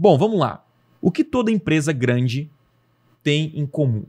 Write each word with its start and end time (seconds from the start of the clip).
Bom, 0.00 0.16
vamos 0.16 0.40
lá. 0.40 0.64
O 0.98 1.10
que 1.10 1.22
toda 1.22 1.50
empresa 1.50 1.92
grande 1.92 2.48
tem 3.22 3.52
em 3.54 3.66
comum? 3.66 4.04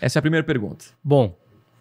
Essa 0.00 0.18
é 0.18 0.20
a 0.20 0.22
primeira 0.22 0.44
pergunta. 0.44 0.86
Bom, 1.04 1.38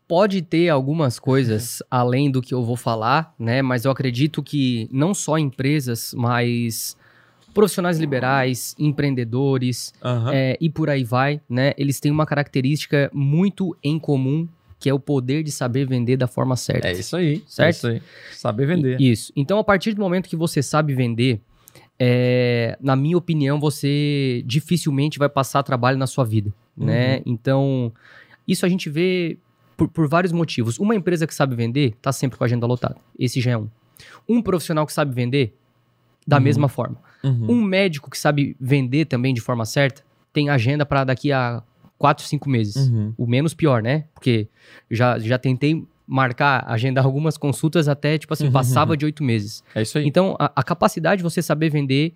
pode 0.08 0.44
ter 0.44 0.70
algumas 0.70 1.17
coisas 1.17 1.81
além 1.89 2.29
do 2.29 2.43
que 2.43 2.54
eu 2.54 2.63
vou 2.63 2.75
falar, 2.75 3.33
né? 3.39 3.63
Mas 3.63 3.85
eu 3.85 3.91
acredito 3.91 4.43
que 4.43 4.88
não 4.91 5.15
só 5.15 5.39
empresas, 5.39 6.13
mas 6.15 6.96
profissionais 7.55 7.97
liberais, 7.97 8.75
empreendedores 8.77 9.95
Aham. 10.04 10.31
é, 10.31 10.55
e 10.61 10.70
por 10.70 10.88
aí 10.91 11.04
vai, 11.04 11.41
né? 11.50 11.73
Eles 11.75 12.00
têm 12.00 12.11
uma 12.11 12.27
característica 12.27 13.09
muito 13.11 13.75
em 13.84 13.97
comum, 13.97 14.47
que 14.79 14.88
é 14.88 14.93
o 14.93 15.00
poder 15.00 15.41
de 15.41 15.50
saber 15.50 15.88
vender 15.88 16.18
da 16.18 16.27
forma 16.27 16.55
certa. 16.55 16.88
É 16.88 16.91
isso 16.91 17.15
aí. 17.15 17.43
Certo? 17.47 17.65
É 17.65 17.70
isso 17.71 17.88
aí. 17.88 18.02
Saber 18.31 18.68
vender. 18.68 19.02
Isso. 19.02 19.34
Então, 19.36 19.57
a 19.57 19.63
partir 19.63 19.95
do 19.95 20.02
momento 20.02 20.29
que 20.29 20.36
você 20.36 20.61
sabe 20.61 20.93
vender, 20.93 21.41
é, 22.05 22.77
na 22.81 22.97
minha 22.97 23.17
opinião, 23.17 23.61
você 23.61 24.43
dificilmente 24.45 25.17
vai 25.17 25.30
passar 25.30 25.63
trabalho 25.63 25.98
na 25.98 26.05
sua 26.05 26.25
vida, 26.25 26.53
né? 26.75 27.21
Então, 27.25 27.94
isso 28.45 28.66
a 28.66 28.70
gente 28.70 28.89
vê 28.89 29.38
por, 29.77 29.88
por 29.88 30.05
vários 30.09 30.34
motivos. 30.34 30.77
Uma 30.80 30.95
empresa 30.95 31.25
que 31.25 31.34
sabe 31.34 31.55
vender, 31.55 31.94
tá 32.02 32.11
sempre 32.11 32.38
com 32.38 32.44
a 32.44 32.47
agenda 32.47 32.66
lotada. 32.67 32.97
Esse 33.17 33.39
já 33.39 33.52
é 33.52 33.58
um. 33.58 33.70
Um 34.27 34.41
profissional 34.41 34.85
que 34.85 34.91
sabe 34.91 35.16
vender, 35.16 35.55
da 36.27 36.38
Uhum. 36.38 36.44
mesma 36.44 36.67
forma. 36.67 36.97
Uhum. 37.23 37.52
Um 37.52 37.61
médico 37.61 38.09
que 38.11 38.17
sabe 38.17 38.53
vender 38.59 39.05
também 39.05 39.33
de 39.33 39.39
forma 39.39 39.63
certa, 39.66 40.03
tem 40.33 40.49
agenda 40.49 40.85
para 40.85 41.05
daqui 41.05 41.31
a 41.31 41.63
4, 41.97 42.25
5 42.25 42.49
meses. 42.49 42.89
Uhum. 42.89 43.13
O 43.17 43.25
menos 43.25 43.53
pior, 43.53 43.81
né? 43.81 44.05
Porque 44.13 44.49
já, 44.91 45.17
já 45.20 45.38
tentei 45.38 45.85
marcar, 46.07 46.66
agendar 46.67 47.05
algumas 47.05 47.38
consultas 47.38 47.88
até, 47.88 48.17
tipo 48.17 48.34
assim, 48.34 48.52
passava 48.52 48.95
de 48.98 49.05
oito 49.05 49.23
meses. 49.23 49.63
É 49.73 49.81
isso 49.81 49.98
aí. 49.98 50.05
Então, 50.05 50.35
a, 50.39 50.52
a 50.55 50.63
capacidade 50.63 51.17
de 51.17 51.23
você 51.23 51.41
saber 51.41 51.70
vender 51.70 52.13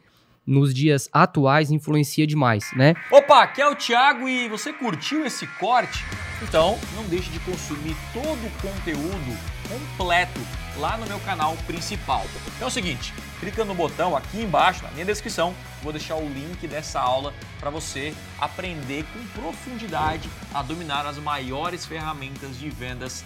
nos 0.47 0.73
dias 0.73 1.09
atuais 1.11 1.71
influencia 1.71 2.25
demais, 2.25 2.71
né? 2.73 2.95
Opa, 3.11 3.43
aqui 3.43 3.61
é 3.61 3.69
o 3.69 3.75
Thiago 3.75 4.29
e 4.29 4.47
você 4.47 4.71
curtiu 4.71 5.25
esse 5.25 5.45
corte? 5.45 6.05
Então 6.41 6.79
não 6.95 7.03
deixe 7.05 7.29
de 7.29 7.39
consumir 7.39 7.95
todo 8.13 8.45
o 8.45 8.51
conteúdo 8.61 9.37
completo 9.67 10.39
lá 10.77 10.95
no 10.97 11.05
meu 11.05 11.19
canal 11.19 11.57
principal. 11.65 12.25
Então 12.55 12.67
é 12.67 12.69
o 12.69 12.71
seguinte, 12.71 13.13
clica 13.39 13.65
no 13.65 13.75
botão 13.75 14.15
aqui 14.15 14.41
embaixo 14.41 14.83
na 14.83 14.91
minha 14.91 15.03
descrição, 15.05 15.53
vou 15.83 15.91
deixar 15.91 16.15
o 16.15 16.29
link 16.29 16.65
dessa 16.67 17.01
aula 17.01 17.33
para 17.59 17.69
você 17.69 18.13
aprender 18.39 19.03
com 19.11 19.41
profundidade 19.41 20.29
a 20.53 20.61
dominar 20.61 21.05
as 21.05 21.17
maiores 21.17 21.85
ferramentas 21.85 22.57
de 22.57 22.69
vendas 22.69 23.25